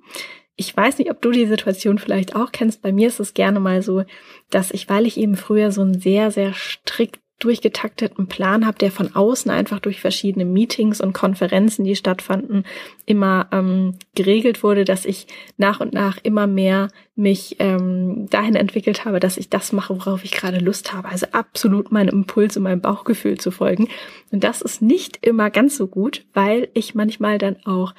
Ich 0.59 0.75
weiß 0.75 0.97
nicht, 0.97 1.11
ob 1.11 1.21
du 1.21 1.29
die 1.29 1.45
Situation 1.45 1.99
vielleicht 1.99 2.35
auch 2.35 2.51
kennst. 2.51 2.81
Bei 2.81 2.91
mir 2.91 3.07
ist 3.07 3.19
es 3.19 3.35
gerne 3.35 3.59
mal 3.59 3.83
so, 3.83 4.03
dass 4.49 4.71
ich, 4.71 4.89
weil 4.89 5.05
ich 5.05 5.17
eben 5.17 5.35
früher 5.35 5.71
so 5.71 5.83
ein 5.83 5.99
sehr, 5.99 6.31
sehr 6.31 6.53
strikt 6.53 7.19
durchgetakteten 7.39 8.27
Plan 8.27 8.65
habe, 8.65 8.79
der 8.79 8.91
von 8.91 9.15
außen 9.15 9.51
einfach 9.51 9.79
durch 9.79 10.01
verschiedene 10.01 10.45
Meetings 10.45 10.99
und 10.99 11.13
Konferenzen, 11.13 11.85
die 11.85 11.95
stattfanden, 11.95 12.65
immer 13.05 13.47
ähm, 13.51 13.93
geregelt 14.15 14.63
wurde, 14.63 14.85
dass 14.85 15.05
ich 15.05 15.27
nach 15.57 15.79
und 15.79 15.93
nach 15.93 16.17
immer 16.23 16.47
mehr 16.47 16.89
mich 17.15 17.57
ähm, 17.59 18.27
dahin 18.29 18.55
entwickelt 18.55 19.05
habe, 19.05 19.19
dass 19.19 19.37
ich 19.37 19.49
das 19.49 19.71
mache, 19.71 19.95
worauf 19.95 20.23
ich 20.23 20.31
gerade 20.31 20.57
Lust 20.57 20.93
habe. 20.93 21.09
Also 21.09 21.27
absolut 21.31 21.91
meinem 21.91 22.09
Impuls 22.09 22.57
und 22.57 22.63
meinem 22.63 22.81
Bauchgefühl 22.81 23.37
zu 23.37 23.51
folgen. 23.51 23.87
Und 24.31 24.43
das 24.43 24.61
ist 24.61 24.81
nicht 24.81 25.25
immer 25.25 25.51
ganz 25.51 25.77
so 25.77 25.87
gut, 25.87 26.25
weil 26.33 26.69
ich 26.73 26.95
manchmal 26.95 27.37
dann 27.37 27.57
auch 27.65 27.93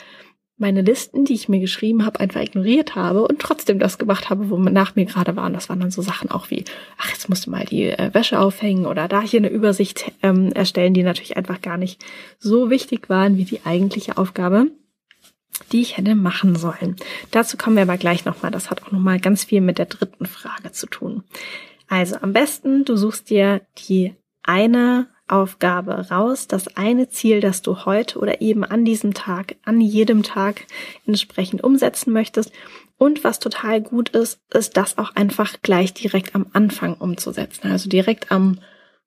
meine 0.58 0.82
Listen, 0.82 1.24
die 1.24 1.34
ich 1.34 1.48
mir 1.48 1.60
geschrieben 1.60 2.04
habe, 2.04 2.18
einfach 2.20 2.40
ignoriert 2.40 2.96
habe 2.96 3.22
und 3.22 3.38
trotzdem 3.38 3.78
das 3.78 3.96
gemacht 3.96 4.28
habe, 4.28 4.50
wo 4.50 4.58
nach 4.58 4.96
mir 4.96 5.06
gerade 5.06 5.36
waren. 5.36 5.52
Das 5.52 5.68
waren 5.68 5.80
dann 5.80 5.92
so 5.92 6.02
Sachen 6.02 6.30
auch 6.30 6.50
wie, 6.50 6.64
ach, 6.98 7.10
jetzt 7.10 7.28
musst 7.28 7.46
du 7.46 7.50
mal 7.50 7.64
die 7.64 7.84
äh, 7.84 8.12
Wäsche 8.12 8.40
aufhängen 8.40 8.84
oder 8.84 9.06
da 9.06 9.20
hier 9.20 9.38
eine 9.38 9.50
Übersicht 9.50 10.12
ähm, 10.22 10.52
erstellen, 10.52 10.94
die 10.94 11.04
natürlich 11.04 11.36
einfach 11.36 11.62
gar 11.62 11.78
nicht 11.78 12.04
so 12.38 12.70
wichtig 12.70 13.08
waren 13.08 13.36
wie 13.36 13.44
die 13.44 13.64
eigentliche 13.64 14.18
Aufgabe, 14.18 14.66
die 15.70 15.80
ich 15.80 15.96
hätte 15.96 16.16
machen 16.16 16.56
sollen. 16.56 16.96
Dazu 17.30 17.56
kommen 17.56 17.76
wir 17.76 17.82
aber 17.82 17.96
gleich 17.96 18.24
nochmal. 18.24 18.50
Das 18.50 18.70
hat 18.70 18.82
auch 18.82 18.90
nochmal 18.90 19.20
ganz 19.20 19.44
viel 19.44 19.60
mit 19.60 19.78
der 19.78 19.86
dritten 19.86 20.26
Frage 20.26 20.72
zu 20.72 20.86
tun. 20.86 21.22
Also 21.86 22.16
am 22.20 22.32
besten, 22.32 22.84
du 22.84 22.96
suchst 22.96 23.30
dir 23.30 23.62
die 23.88 24.14
eine 24.42 25.06
Aufgabe 25.28 26.10
raus, 26.10 26.48
das 26.48 26.76
eine 26.76 27.08
Ziel, 27.08 27.40
das 27.40 27.62
du 27.62 27.84
heute 27.84 28.18
oder 28.18 28.40
eben 28.40 28.64
an 28.64 28.84
diesem 28.84 29.14
Tag, 29.14 29.56
an 29.64 29.80
jedem 29.80 30.22
Tag 30.22 30.66
entsprechend 31.06 31.62
umsetzen 31.62 32.12
möchtest. 32.12 32.52
Und 32.96 33.22
was 33.24 33.38
total 33.38 33.80
gut 33.80 34.10
ist, 34.10 34.40
ist 34.52 34.76
das 34.76 34.98
auch 34.98 35.14
einfach 35.14 35.56
gleich 35.62 35.94
direkt 35.94 36.34
am 36.34 36.46
Anfang 36.52 36.94
umzusetzen. 36.94 37.70
Also 37.70 37.88
direkt 37.88 38.32
am 38.32 38.58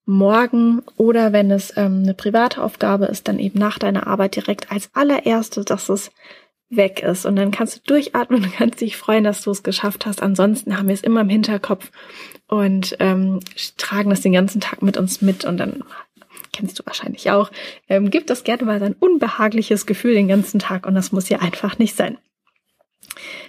Morgen 0.05 0.81
oder 0.97 1.31
wenn 1.31 1.51
es 1.51 1.75
ähm, 1.77 2.01
eine 2.03 2.13
private 2.13 2.63
Aufgabe 2.63 3.05
ist, 3.05 3.27
dann 3.27 3.37
eben 3.37 3.59
nach 3.59 3.77
deiner 3.77 4.07
Arbeit 4.07 4.35
direkt 4.35 4.71
als 4.71 4.89
allererste, 4.93 5.63
dass 5.63 5.89
es 5.89 6.11
weg 6.71 7.03
ist. 7.03 7.25
Und 7.25 7.35
dann 7.35 7.51
kannst 7.51 7.77
du 7.77 7.81
durchatmen 7.85 8.43
und 8.43 8.53
kannst 8.53 8.81
dich 8.81 8.97
freuen, 8.97 9.23
dass 9.23 9.43
du 9.43 9.51
es 9.51 9.61
geschafft 9.61 10.05
hast. 10.05 10.23
Ansonsten 10.23 10.77
haben 10.77 10.87
wir 10.87 10.93
es 10.93 11.03
immer 11.03 11.21
im 11.21 11.29
Hinterkopf 11.29 11.91
und 12.47 12.95
ähm, 12.99 13.41
tragen 13.77 14.09
das 14.09 14.21
den 14.21 14.33
ganzen 14.33 14.61
Tag 14.61 14.81
mit 14.81 14.97
uns 14.97 15.21
mit 15.21 15.45
und 15.45 15.57
dann 15.57 15.83
kennst 16.53 16.79
du 16.79 16.85
wahrscheinlich 16.85 17.31
auch, 17.31 17.51
ähm, 17.89 18.09
gibt 18.09 18.29
das 18.29 18.43
gerne 18.43 18.63
mal 18.63 18.81
ein 18.81 18.95
unbehagliches 18.99 19.85
Gefühl 19.85 20.13
den 20.13 20.27
ganzen 20.27 20.59
Tag 20.59 20.85
und 20.85 20.95
das 20.95 21.11
muss 21.11 21.29
ja 21.29 21.39
einfach 21.39 21.77
nicht 21.77 21.95
sein. 21.95 22.17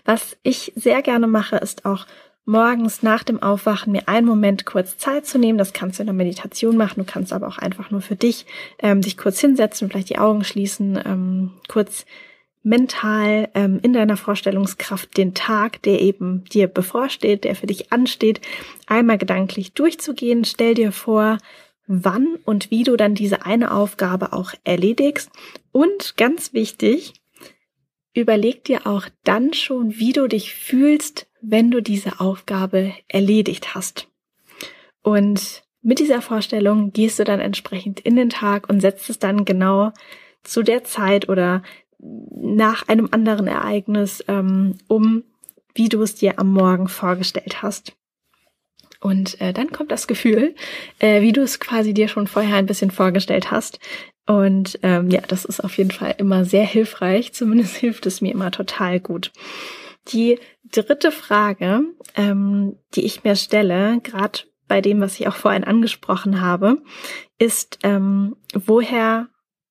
Was 0.04 0.36
ich 0.42 0.72
sehr 0.74 1.02
gerne 1.02 1.26
mache, 1.26 1.56
ist 1.56 1.84
auch 1.84 2.06
morgens 2.44 3.02
nach 3.02 3.22
dem 3.22 3.42
Aufwachen 3.42 3.92
mir 3.92 4.08
einen 4.08 4.26
Moment 4.26 4.66
kurz 4.66 4.98
Zeit 4.98 5.26
zu 5.26 5.38
nehmen. 5.38 5.58
Das 5.58 5.72
kannst 5.72 5.98
du 5.98 6.02
in 6.02 6.06
der 6.06 6.14
Meditation 6.14 6.76
machen. 6.76 7.04
Du 7.04 7.04
kannst 7.04 7.32
aber 7.32 7.46
auch 7.46 7.58
einfach 7.58 7.90
nur 7.90 8.00
für 8.00 8.16
dich 8.16 8.46
ähm, 8.80 9.00
dich 9.00 9.16
kurz 9.16 9.40
hinsetzen, 9.40 9.88
vielleicht 9.88 10.10
die 10.10 10.18
Augen 10.18 10.44
schließen, 10.44 10.98
ähm, 11.04 11.50
kurz 11.68 12.04
mental 12.64 13.48
ähm, 13.54 13.80
in 13.82 13.92
deiner 13.92 14.16
Vorstellungskraft 14.16 15.16
den 15.16 15.34
Tag, 15.34 15.82
der 15.82 16.00
eben 16.00 16.44
dir 16.44 16.68
bevorsteht, 16.68 17.44
der 17.44 17.56
für 17.56 17.66
dich 17.66 17.92
ansteht, 17.92 18.40
einmal 18.86 19.18
gedanklich 19.18 19.72
durchzugehen. 19.72 20.44
Stell 20.44 20.74
dir 20.74 20.92
vor, 20.92 21.38
wann 21.86 22.36
und 22.44 22.70
wie 22.70 22.84
du 22.84 22.96
dann 22.96 23.14
diese 23.14 23.44
eine 23.44 23.72
Aufgabe 23.72 24.32
auch 24.32 24.52
erledigst. 24.64 25.30
Und 25.72 26.16
ganz 26.16 26.52
wichtig, 26.52 27.14
überleg 28.14 28.64
dir 28.64 28.86
auch 28.86 29.08
dann 29.24 29.52
schon, 29.52 29.98
wie 29.98 30.12
du 30.12 30.26
dich 30.28 30.54
fühlst, 30.54 31.28
wenn 31.40 31.70
du 31.70 31.82
diese 31.82 32.20
Aufgabe 32.20 32.92
erledigt 33.08 33.74
hast. 33.74 34.08
Und 35.02 35.64
mit 35.82 35.98
dieser 35.98 36.22
Vorstellung 36.22 36.92
gehst 36.92 37.18
du 37.18 37.24
dann 37.24 37.40
entsprechend 37.40 38.00
in 38.00 38.14
den 38.14 38.30
Tag 38.30 38.68
und 38.68 38.80
setzt 38.80 39.10
es 39.10 39.18
dann 39.18 39.44
genau 39.44 39.92
zu 40.44 40.62
der 40.62 40.84
Zeit 40.84 41.28
oder 41.28 41.62
nach 41.98 42.88
einem 42.88 43.08
anderen 43.10 43.46
Ereignis 43.46 44.24
ähm, 44.28 44.76
um, 44.88 45.24
wie 45.74 45.88
du 45.88 46.02
es 46.02 46.14
dir 46.14 46.38
am 46.38 46.52
Morgen 46.52 46.88
vorgestellt 46.88 47.62
hast. 47.62 47.96
Und 49.02 49.40
äh, 49.40 49.52
dann 49.52 49.72
kommt 49.72 49.90
das 49.90 50.06
Gefühl, 50.06 50.54
äh, 51.00 51.22
wie 51.22 51.32
du 51.32 51.42
es 51.42 51.58
quasi 51.58 51.92
dir 51.92 52.06
schon 52.06 52.28
vorher 52.28 52.56
ein 52.56 52.66
bisschen 52.66 52.92
vorgestellt 52.92 53.50
hast. 53.50 53.80
Und 54.26 54.78
ähm, 54.84 55.10
ja, 55.10 55.20
das 55.26 55.44
ist 55.44 55.58
auf 55.60 55.76
jeden 55.76 55.90
Fall 55.90 56.14
immer 56.18 56.44
sehr 56.44 56.64
hilfreich. 56.64 57.32
Zumindest 57.32 57.76
hilft 57.78 58.06
es 58.06 58.20
mir 58.20 58.32
immer 58.32 58.52
total 58.52 59.00
gut. 59.00 59.32
Die 60.08 60.38
dritte 60.64 61.10
Frage, 61.10 61.82
ähm, 62.14 62.78
die 62.94 63.04
ich 63.04 63.24
mir 63.24 63.34
stelle, 63.34 64.00
gerade 64.02 64.40
bei 64.68 64.80
dem, 64.80 65.00
was 65.00 65.18
ich 65.18 65.26
auch 65.26 65.36
vorhin 65.36 65.64
angesprochen 65.64 66.40
habe, 66.40 66.78
ist, 67.38 67.80
ähm, 67.82 68.36
woher 68.54 69.28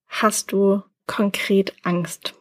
hast 0.08 0.52
du 0.52 0.84
konkret 1.08 1.74
Angst. 1.84 2.36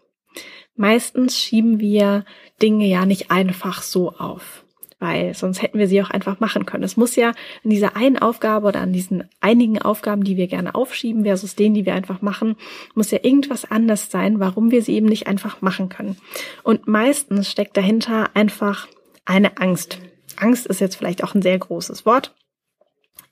Meistens 0.75 1.38
schieben 1.38 1.78
wir 1.78 2.25
Dinge 2.61 2.87
ja 2.87 3.06
nicht 3.06 3.30
einfach 3.30 3.82
so 3.82 4.11
auf, 4.11 4.64
weil 5.00 5.35
sonst 5.35 5.62
hätten 5.62 5.78
wir 5.78 5.88
sie 5.88 6.00
auch 6.02 6.11
einfach 6.11 6.38
machen 6.38 6.66
können. 6.66 6.85
Es 6.85 6.97
muss 6.97 7.16
ja 7.16 7.30
an 7.64 7.71
dieser 7.71 7.97
einen 7.97 8.19
Aufgabe 8.19 8.69
oder 8.69 8.80
an 8.80 8.92
diesen 8.92 9.25
einigen 9.40 9.80
Aufgaben, 9.80 10.23
die 10.23 10.37
wir 10.37 10.47
gerne 10.47 10.75
aufschieben 10.75 11.25
versus 11.25 11.57
denen, 11.57 11.75
die 11.75 11.87
wir 11.87 11.95
einfach 11.95 12.23
machen, 12.23 12.57
muss 12.95 13.11
ja 13.11 13.19
irgendwas 13.23 13.69
anders 13.69 14.11
sein, 14.11 14.38
warum 14.38 14.71
wir 14.71 14.83
sie 14.83 14.95
eben 14.95 15.07
nicht 15.07 15.26
einfach 15.26 15.62
machen 15.62 15.88
können. 15.88 16.16
Und 16.62 16.87
meistens 16.87 17.50
steckt 17.50 17.76
dahinter 17.76 18.30
einfach 18.35 18.87
eine 19.25 19.57
Angst. 19.57 19.99
Angst 20.37 20.66
ist 20.66 20.80
jetzt 20.80 20.97
vielleicht 20.97 21.25
auch 21.25 21.35
ein 21.35 21.42
sehr 21.42 21.59
großes 21.59 22.07
Wort. 22.07 22.35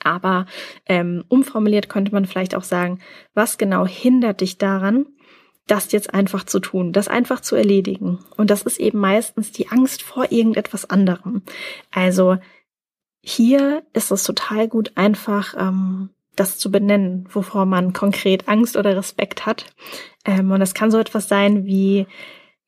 Aber 0.02 0.46
ähm, 0.87 1.25
umformuliert 1.28 1.88
könnte 1.88 2.12
man 2.12 2.25
vielleicht 2.25 2.54
auch 2.54 2.62
sagen, 2.62 3.00
was 3.34 3.58
genau 3.58 3.87
hindert 3.87 4.40
dich 4.40 4.56
daran, 4.56 5.06
das 5.68 5.92
jetzt 5.92 6.12
einfach 6.12 6.44
zu 6.44 6.58
tun, 6.58 6.92
das 6.92 7.08
einfach 7.08 7.40
zu 7.40 7.54
erledigen. 7.54 8.18
Und 8.37 8.50
das 8.50 8.62
ist 8.62 8.80
eben 8.80 8.98
meistens 8.98 9.52
die 9.52 9.68
Angst 9.68 10.02
vor 10.02 10.32
irgendetwas 10.32 10.88
anderem. 10.88 11.42
Also 11.90 12.38
hier 13.20 13.82
ist 13.92 14.10
es 14.10 14.25
total 14.25 14.68
gut, 14.68 14.92
einfach 14.96 15.54
ähm, 15.56 16.10
das 16.34 16.58
zu 16.58 16.70
benennen, 16.70 17.28
wovor 17.30 17.66
man 17.66 17.92
konkret 17.92 18.48
Angst 18.48 18.76
oder 18.76 18.96
Respekt 18.96 19.46
hat. 19.46 19.66
Ähm, 20.25 20.50
und 20.50 20.60
das 20.60 20.75
kann 20.75 20.90
so 20.90 20.98
etwas 20.98 21.28
sein 21.28 21.66
wie 21.66 22.06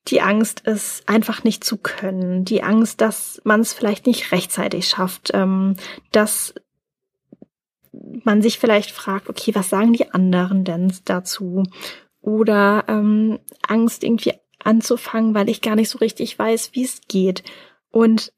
die 0.08 0.20
Angst, 0.20 0.62
es 0.64 1.02
einfach 1.06 1.44
nicht 1.44 1.62
zu 1.62 1.76
können, 1.76 2.44
die 2.44 2.62
Angst, 2.62 3.00
dass 3.00 3.40
man 3.44 3.60
es 3.60 3.72
vielleicht 3.72 4.06
nicht 4.06 4.32
rechtzeitig 4.32 4.88
schafft, 4.88 5.30
ähm, 5.34 5.76
dass 6.10 6.54
man 8.24 8.42
sich 8.42 8.58
vielleicht 8.58 8.90
fragt, 8.90 9.28
okay, 9.28 9.54
was 9.54 9.68
sagen 9.68 9.92
die 9.92 10.10
anderen 10.12 10.64
denn 10.64 10.92
dazu? 11.04 11.64
Oder 12.20 12.84
ähm, 12.88 13.38
Angst 13.66 14.04
irgendwie 14.04 14.34
anzufangen, 14.58 15.34
weil 15.34 15.48
ich 15.48 15.60
gar 15.60 15.76
nicht 15.76 15.88
so 15.88 15.98
richtig 15.98 16.38
weiß, 16.38 16.70
wie 16.74 16.84
es 16.84 17.00
geht. 17.08 17.42
Und 17.90 18.32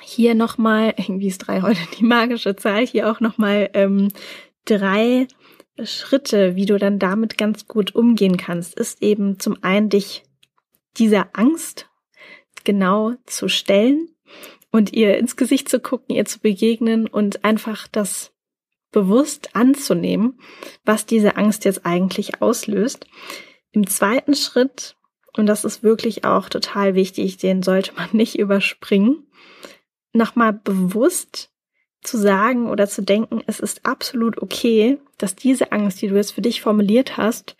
hier 0.00 0.34
nochmal, 0.34 0.94
irgendwie 0.96 1.28
ist 1.28 1.38
drei 1.38 1.62
heute 1.62 1.80
die 1.98 2.04
magische 2.04 2.56
Zahl, 2.56 2.86
hier 2.86 3.10
auch 3.10 3.20
nochmal 3.20 3.70
ähm, 3.74 4.08
drei 4.64 5.26
Schritte, 5.82 6.56
wie 6.56 6.66
du 6.66 6.78
dann 6.78 6.98
damit 6.98 7.38
ganz 7.38 7.66
gut 7.66 7.94
umgehen 7.94 8.36
kannst, 8.36 8.74
ist 8.74 9.02
eben 9.02 9.38
zum 9.38 9.62
einen 9.62 9.88
dich 9.88 10.24
dieser 10.96 11.28
Angst 11.34 11.88
genau 12.64 13.14
zu 13.26 13.48
stellen 13.48 14.08
und 14.70 14.92
ihr 14.92 15.16
ins 15.18 15.36
Gesicht 15.36 15.68
zu 15.68 15.80
gucken, 15.80 16.16
ihr 16.16 16.24
zu 16.24 16.40
begegnen 16.40 17.06
und 17.06 17.44
einfach 17.44 17.86
das 17.86 18.32
bewusst 18.90 19.54
anzunehmen, 19.54 20.38
was 20.84 21.06
diese 21.06 21.36
Angst 21.36 21.64
jetzt 21.64 21.84
eigentlich 21.84 22.40
auslöst. 22.40 23.06
Im 23.72 23.86
zweiten 23.86 24.34
Schritt, 24.34 24.96
und 25.36 25.46
das 25.46 25.64
ist 25.64 25.82
wirklich 25.82 26.24
auch 26.24 26.48
total 26.48 26.94
wichtig, 26.94 27.36
den 27.36 27.62
sollte 27.62 27.92
man 27.94 28.08
nicht 28.12 28.38
überspringen, 28.38 29.26
nochmal 30.12 30.52
bewusst 30.52 31.50
zu 32.02 32.16
sagen 32.16 32.68
oder 32.68 32.88
zu 32.88 33.02
denken, 33.02 33.42
es 33.46 33.60
ist 33.60 33.84
absolut 33.84 34.40
okay, 34.40 34.98
dass 35.18 35.34
diese 35.34 35.72
Angst, 35.72 36.00
die 36.00 36.08
du 36.08 36.16
jetzt 36.16 36.32
für 36.32 36.42
dich 36.42 36.62
formuliert 36.62 37.16
hast, 37.16 37.56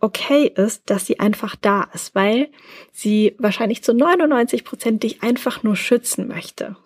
okay 0.00 0.52
ist, 0.54 0.90
dass 0.90 1.06
sie 1.06 1.20
einfach 1.20 1.54
da 1.56 1.84
ist, 1.94 2.14
weil 2.14 2.50
sie 2.90 3.36
wahrscheinlich 3.38 3.84
zu 3.84 3.94
99 3.94 4.64
Prozent 4.64 5.02
dich 5.02 5.22
einfach 5.22 5.62
nur 5.62 5.76
schützen 5.76 6.26
möchte. 6.26 6.76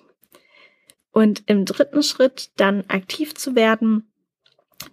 Und 1.16 1.44
im 1.46 1.64
dritten 1.64 2.02
Schritt 2.02 2.50
dann 2.56 2.84
aktiv 2.88 3.34
zu 3.34 3.54
werden, 3.54 4.06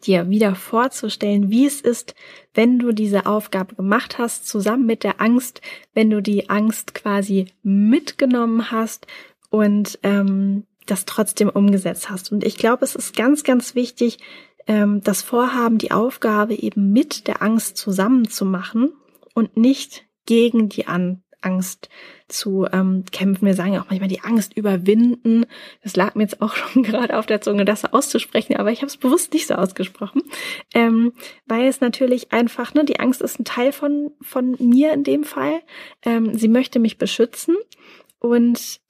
dir 0.06 0.30
wieder 0.30 0.56
vorzustellen, 0.56 1.51
wie 1.51 1.65
es 1.65 1.82
ist, 1.82 2.15
wenn 2.53 2.80
du 2.80 2.94
diese 2.94 3.25
Aufgabe 3.25 3.75
gemacht 3.75 4.20
hast, 4.20 4.48
zusammen 4.48 4.86
mit 4.86 5.03
der 5.03 5.20
Angst, 5.20 5.60
wenn 5.94 6.10
du 6.10 6.22
die 6.22 6.50
Angst 6.50 6.94
quasi 6.94 7.48
mitgenommen 7.62 8.72
hast 8.72 9.06
und 9.50 10.00
ähm, 10.03 10.65
das 10.86 11.03
trotzdem 11.03 11.50
umgesetzt 11.50 12.10
hast. 12.10 12.32
Und 12.32 12.46
ich 12.46 12.56
glaube, 12.56 12.86
es 12.86 12.96
ist 12.96 13.18
ganz, 13.18 13.44
ganz 13.44 13.75
wichtig, 13.75 14.20
ähm, 14.65 15.01
das 15.03 15.24
Vorhaben, 15.24 15.77
die 15.77 15.92
Aufgabe 15.92 16.56
eben 16.56 16.94
mit 16.94 17.27
der 17.27 17.42
Angst 17.42 17.75
zusammen 17.75 18.30
zu 18.30 18.46
machen 18.46 18.94
und 19.34 19.58
nicht 19.58 20.06
gegen 20.25 20.70
die 20.70 20.88
An 20.88 21.22
Angst 21.44 21.90
zu 22.28 22.66
ähm, 22.72 23.04
kämpfen. 23.12 23.46
Wir 23.46 23.54
sagen 23.54 23.74
ja 23.74 23.82
auch 23.82 23.90
manchmal 23.90 24.10
die 24.10 24.22
Angst 24.22 24.56
überwinden. 24.56 25.46
Das 25.84 25.96
lag 25.96 26.16
mir 26.16 26.24
jetzt 26.24 26.42
auch 26.42 26.56
schon 26.56 26.84
gerade 26.84 27.18
auf 27.18 27.26
der 27.26 27.42
Zunge, 27.42 27.66
das 27.66 27.86
auszusprechen, 27.86 28.56
aber 28.56 28.72
ich 28.72 28.80
habe 28.80 28.88
es 28.88 28.98
bewusst 28.98 29.34
nicht 29.34 29.48
so 29.48 29.56
ausgesprochen, 29.56 30.24
ähm, 30.74 31.14
weil 31.46 31.68
es 31.68 31.82
natürlich 31.82 32.32
einfach, 32.32 32.74
ne, 32.74 32.86
die 32.86 33.00
Angst 33.00 33.22
ist 33.22 33.40
ein 33.40 33.46
Teil 33.46 33.72
von 33.72 34.12
von 34.22 34.56
mir 34.60 34.94
in 34.94 35.04
dem 35.04 35.24
Fall. 35.24 35.62
Ähm, 36.04 36.34
sie 36.34 36.48
möchte 36.48 36.80
mich 36.80 36.98
beschützen 36.98 37.56
und 38.20 38.82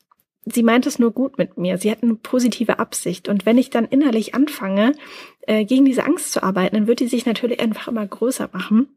sie 0.45 0.63
meint 0.63 0.86
es 0.86 1.00
nur 1.00 1.12
gut 1.12 1.38
mit 1.38 1.57
mir. 1.57 1.77
Sie 1.77 1.91
hat 1.91 2.03
eine 2.03 2.15
positive 2.15 2.79
Absicht. 2.79 3.29
Und 3.29 3.45
wenn 3.45 3.57
ich 3.57 3.69
dann 3.69 3.86
innerlich 3.86 4.36
anfange, 4.36 4.93
äh, 5.41 5.65
gegen 5.65 5.86
diese 5.86 6.05
Angst 6.05 6.31
zu 6.31 6.43
arbeiten, 6.43 6.75
dann 6.75 6.88
wird 6.88 7.00
die 7.00 7.07
sich 7.07 7.25
natürlich 7.25 7.60
einfach 7.60 7.88
immer 7.88 8.05
größer 8.05 8.50
machen. 8.51 8.88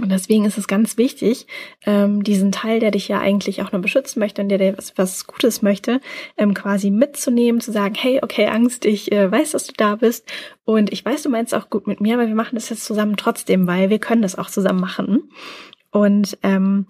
Und 0.00 0.10
deswegen 0.10 0.44
ist 0.44 0.58
es 0.58 0.66
ganz 0.66 0.98
wichtig, 0.98 1.46
ähm, 1.86 2.24
diesen 2.24 2.50
Teil, 2.50 2.80
der 2.80 2.90
dich 2.90 3.06
ja 3.06 3.20
eigentlich 3.20 3.62
auch 3.62 3.70
nur 3.70 3.80
beschützen 3.80 4.18
möchte 4.18 4.42
und 4.42 4.48
der 4.48 4.58
dir 4.58 4.76
was, 4.76 4.92
was 4.96 5.26
Gutes 5.26 5.62
möchte, 5.62 6.00
ähm, 6.36 6.52
quasi 6.52 6.90
mitzunehmen, 6.90 7.60
zu 7.60 7.70
sagen, 7.70 7.94
hey, 7.94 8.18
okay, 8.22 8.46
Angst, 8.48 8.84
ich 8.86 9.12
äh, 9.12 9.30
weiß, 9.30 9.52
dass 9.52 9.66
du 9.66 9.72
da 9.76 9.96
bist 9.96 10.28
und 10.64 10.92
ich 10.92 11.04
weiß, 11.04 11.22
du 11.22 11.30
meinst 11.30 11.54
auch 11.54 11.70
gut 11.70 11.86
mit 11.86 12.00
mir, 12.00 12.14
aber 12.14 12.26
wir 12.26 12.34
machen 12.34 12.56
das 12.56 12.70
jetzt 12.70 12.84
zusammen 12.84 13.16
trotzdem, 13.16 13.68
weil 13.68 13.88
wir 13.88 14.00
können 14.00 14.22
das 14.22 14.36
auch 14.36 14.50
zusammen 14.50 14.80
machen. 14.80 15.30
Und 15.92 16.38
ähm, 16.42 16.86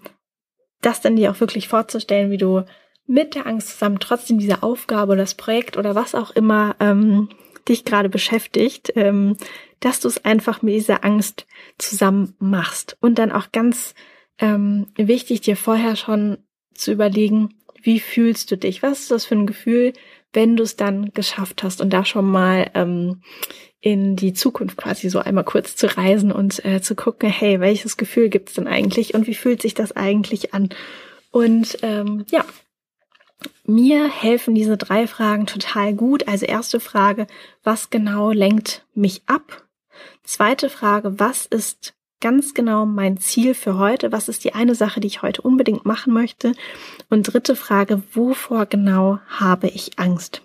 das 0.81 1.01
dann 1.01 1.15
dir 1.15 1.29
auch 1.29 1.39
wirklich 1.39 1.67
vorzustellen, 1.67 2.31
wie 2.31 2.37
du 2.37 2.63
mit 3.05 3.35
der 3.35 3.45
Angst 3.45 3.69
zusammen 3.69 3.99
trotzdem 3.99 4.39
diese 4.39 4.63
Aufgabe 4.63 5.11
oder 5.11 5.21
das 5.21 5.35
Projekt 5.35 5.77
oder 5.77 5.93
was 5.93 6.15
auch 6.15 6.31
immer 6.31 6.75
ähm, 6.79 7.29
dich 7.67 7.85
gerade 7.85 8.09
beschäftigt, 8.09 8.93
ähm, 8.95 9.37
dass 9.79 9.99
du 9.99 10.07
es 10.07 10.23
einfach 10.23 10.61
mit 10.61 10.75
dieser 10.75 11.03
Angst 11.03 11.45
zusammen 11.77 12.35
machst. 12.39 12.97
Und 13.01 13.19
dann 13.19 13.31
auch 13.31 13.51
ganz 13.51 13.93
ähm, 14.39 14.87
wichtig, 14.95 15.41
dir 15.41 15.57
vorher 15.57 15.95
schon 15.95 16.37
zu 16.73 16.91
überlegen, 16.91 17.55
wie 17.81 17.99
fühlst 17.99 18.51
du 18.51 18.57
dich? 18.57 18.81
Was 18.81 19.01
ist 19.01 19.11
das 19.11 19.25
für 19.25 19.35
ein 19.35 19.45
Gefühl, 19.45 19.93
wenn 20.33 20.57
du 20.57 20.63
es 20.63 20.75
dann 20.75 21.11
geschafft 21.13 21.63
hast 21.63 21.81
und 21.81 21.91
da 21.91 22.03
schon 22.03 22.29
mal 22.29 22.69
ähm, 22.73 23.21
in 23.79 24.15
die 24.15 24.33
Zukunft 24.33 24.77
quasi 24.77 25.09
so 25.09 25.19
einmal 25.19 25.43
kurz 25.43 25.75
zu 25.75 25.95
reisen 25.95 26.31
und 26.31 26.65
äh, 26.65 26.81
zu 26.81 26.95
gucken, 26.95 27.29
hey, 27.29 27.59
welches 27.59 27.97
Gefühl 27.97 28.29
gibt's 28.29 28.53
denn 28.53 28.67
eigentlich 28.67 29.13
und 29.13 29.27
wie 29.27 29.35
fühlt 29.35 29.61
sich 29.61 29.75
das 29.75 29.91
eigentlich 29.91 30.53
an? 30.53 30.69
Und 31.31 31.77
ähm, 31.83 32.25
ja, 32.31 32.45
mir 33.65 34.07
helfen 34.07 34.55
diese 34.55 34.77
drei 34.77 35.07
Fragen 35.07 35.45
total 35.45 35.93
gut. 35.93 36.27
Also 36.27 36.45
erste 36.45 36.79
Frage, 36.79 37.27
was 37.63 37.89
genau 37.89 38.31
lenkt 38.31 38.85
mich 38.93 39.23
ab? 39.25 39.63
Zweite 40.23 40.69
Frage, 40.69 41.19
was 41.19 41.45
ist 41.45 41.93
ganz 42.21 42.53
genau 42.53 42.85
mein 42.85 43.17
Ziel 43.17 43.53
für 43.53 43.77
heute? 43.77 44.11
Was 44.11 44.29
ist 44.29 44.43
die 44.43 44.53
eine 44.53 44.75
Sache, 44.75 44.99
die 44.99 45.07
ich 45.07 45.21
heute 45.21 45.41
unbedingt 45.41 45.85
machen 45.85 46.13
möchte? 46.13 46.53
Und 47.09 47.23
dritte 47.23 47.55
Frage, 47.55 48.01
wovor 48.13 48.65
genau 48.65 49.19
habe 49.27 49.67
ich 49.67 49.99
Angst? 49.99 50.41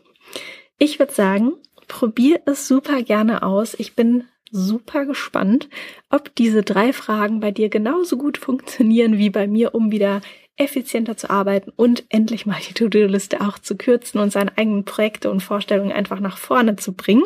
Ich 0.78 0.98
würde 0.98 1.12
sagen, 1.12 1.52
probier 1.88 2.42
es 2.46 2.68
super 2.68 3.02
gerne 3.02 3.42
aus. 3.42 3.74
Ich 3.74 3.94
bin 3.94 4.24
super 4.50 5.06
gespannt, 5.06 5.68
ob 6.08 6.34
diese 6.34 6.62
drei 6.62 6.92
Fragen 6.92 7.40
bei 7.40 7.50
dir 7.50 7.68
genauso 7.68 8.16
gut 8.16 8.38
funktionieren 8.38 9.16
wie 9.16 9.30
bei 9.30 9.46
mir, 9.46 9.74
um 9.74 9.90
wieder 9.90 10.20
effizienter 10.60 11.16
zu 11.16 11.30
arbeiten 11.30 11.72
und 11.74 12.04
endlich 12.10 12.46
mal 12.46 12.58
die 12.68 12.74
To-Do-Liste 12.74 13.40
auch 13.40 13.58
zu 13.58 13.76
kürzen 13.76 14.20
und 14.20 14.30
seine 14.30 14.56
eigenen 14.56 14.84
Projekte 14.84 15.30
und 15.30 15.42
Vorstellungen 15.42 15.92
einfach 15.92 16.20
nach 16.20 16.38
vorne 16.38 16.76
zu 16.76 16.92
bringen. 16.92 17.24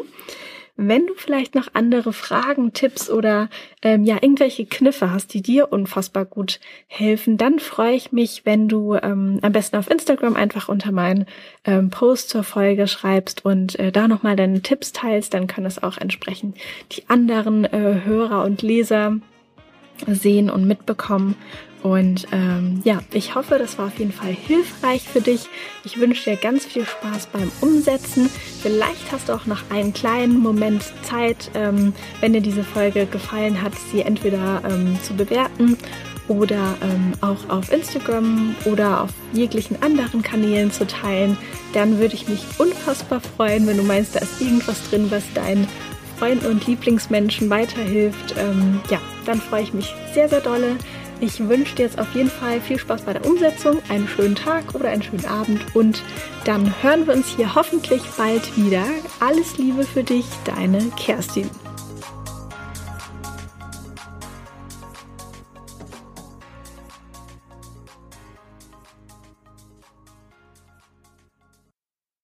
Wenn 0.77 1.07
du 1.07 1.15
vielleicht 1.15 1.55
noch 1.55 1.69
andere 1.73 2.13
Fragen, 2.13 2.73
Tipps 2.73 3.09
oder 3.09 3.49
ähm, 3.83 4.03
ja 4.03 4.17
irgendwelche 4.21 4.67
Kniffe 4.67 5.13
hast, 5.13 5.33
die 5.33 5.41
dir 5.41 5.73
unfassbar 5.73 6.25
gut 6.25 6.59
helfen, 6.89 7.37
dann 7.37 7.61
freue 7.61 7.95
ich 7.95 8.11
mich, 8.11 8.43
wenn 8.45 8.67
du 8.67 8.95
ähm, 8.95 9.39
am 9.43 9.53
besten 9.53 9.77
auf 9.77 9.89
Instagram 9.89 10.35
einfach 10.35 10.69
unter 10.69 10.91
meinen 10.91 11.27
ähm, 11.65 11.91
Post 11.91 12.29
zur 12.29 12.43
Folge 12.43 12.89
schreibst 12.89 13.45
und 13.45 13.79
äh, 13.79 13.93
da 13.93 14.09
nochmal 14.09 14.35
deine 14.35 14.63
Tipps 14.63 14.91
teilst. 14.91 15.33
Dann 15.33 15.47
können 15.47 15.67
es 15.67 15.81
auch 15.81 15.97
entsprechend 15.97 16.57
die 16.91 17.09
anderen 17.09 17.65
äh, 17.65 18.01
Hörer 18.05 18.43
und 18.43 18.63
Leser 18.63 19.19
sehen 20.07 20.51
und 20.51 20.67
mitbekommen. 20.67 21.37
Und 21.83 22.27
ähm, 22.33 22.81
ja, 22.85 23.01
ich 23.13 23.35
hoffe, 23.35 23.59
das 23.59 23.77
war 23.77 23.89
auf 23.89 23.99
jeden 23.99 24.13
Fall 24.13 24.33
hilfreich 24.33 25.03
für 25.03 25.21
dich. 25.21 25.49
Ich 25.85 26.01
wünsche 26.01 26.31
dir 26.31 26.37
ganz 26.37 26.65
viel 26.65 26.87
Spaß 26.87 27.27
beim 27.27 27.53
Umsetzen. 27.61 28.31
Vielleicht 28.63 29.13
hast 29.13 29.29
du 29.29 29.35
auch 29.35 29.45
noch 29.45 29.71
einen 29.71 29.93
kleinen 29.93 30.39
Moment 30.39 30.83
Zeit, 31.03 31.51
ähm, 31.55 31.93
wenn 32.21 32.33
dir 32.33 32.41
diese 32.41 32.65
Folge 32.65 33.05
gefallen 33.05 33.61
hat, 33.61 33.75
sie 33.93 34.01
entweder 34.01 34.63
ähm, 34.67 34.97
zu 35.03 35.13
bewerten 35.13 35.77
oder 36.27 36.75
ähm, 36.81 37.13
auch 37.21 37.51
auf 37.51 37.71
Instagram 37.71 38.55
oder 38.65 39.03
auf 39.03 39.11
jeglichen 39.35 39.83
anderen 39.83 40.23
Kanälen 40.23 40.73
zu 40.73 40.87
teilen. 40.87 41.37
Dann 41.75 41.99
würde 41.99 42.15
ich 42.15 42.29
mich 42.29 42.47
unfassbar 42.57 43.21
freuen, 43.21 43.67
wenn 43.67 43.77
du 43.77 43.83
meinst, 43.83 44.17
da 44.17 44.21
ist 44.21 44.41
irgendwas 44.41 44.89
drin, 44.89 45.11
was 45.11 45.25
deinen 45.35 45.69
Freunden 46.19 46.47
und 46.47 46.67
Lieblingsmenschen 46.67 47.51
weiterhilft. 47.51 48.37
Ähm, 48.39 48.81
ja, 48.91 49.01
dann 49.25 49.41
freue 49.41 49.63
ich 49.63 49.75
mich 49.75 49.95
sehr, 50.13 50.29
sehr 50.29 50.41
dolle. 50.41 50.77
Ich 51.21 51.41
wünsche 51.49 51.77
dir 51.77 51.85
jetzt 51.85 51.99
auf 51.99 52.15
jeden 52.15 52.31
Fall 52.31 52.61
viel 52.61 52.79
Spaß 52.79 53.03
bei 53.03 53.13
der 53.13 53.25
Umsetzung, 53.25 53.79
einen 53.89 54.09
schönen 54.09 54.35
Tag 54.35 54.75
oder 54.75 54.89
einen 54.89 55.03
schönen 55.03 55.25
Abend 55.27 55.65
und 55.75 56.03
dann 56.45 56.75
hören 56.83 57.07
wir 57.07 57.15
uns 57.15 57.29
hier 57.29 57.55
hoffentlich 57.55 58.03
bald 58.17 58.57
wieder. 58.57 58.85
Alles 59.21 59.57
Liebe 59.57 59.85
für 59.85 60.03
dich, 60.03 60.27
deine 60.45 60.81
Kerstin. 60.97 61.49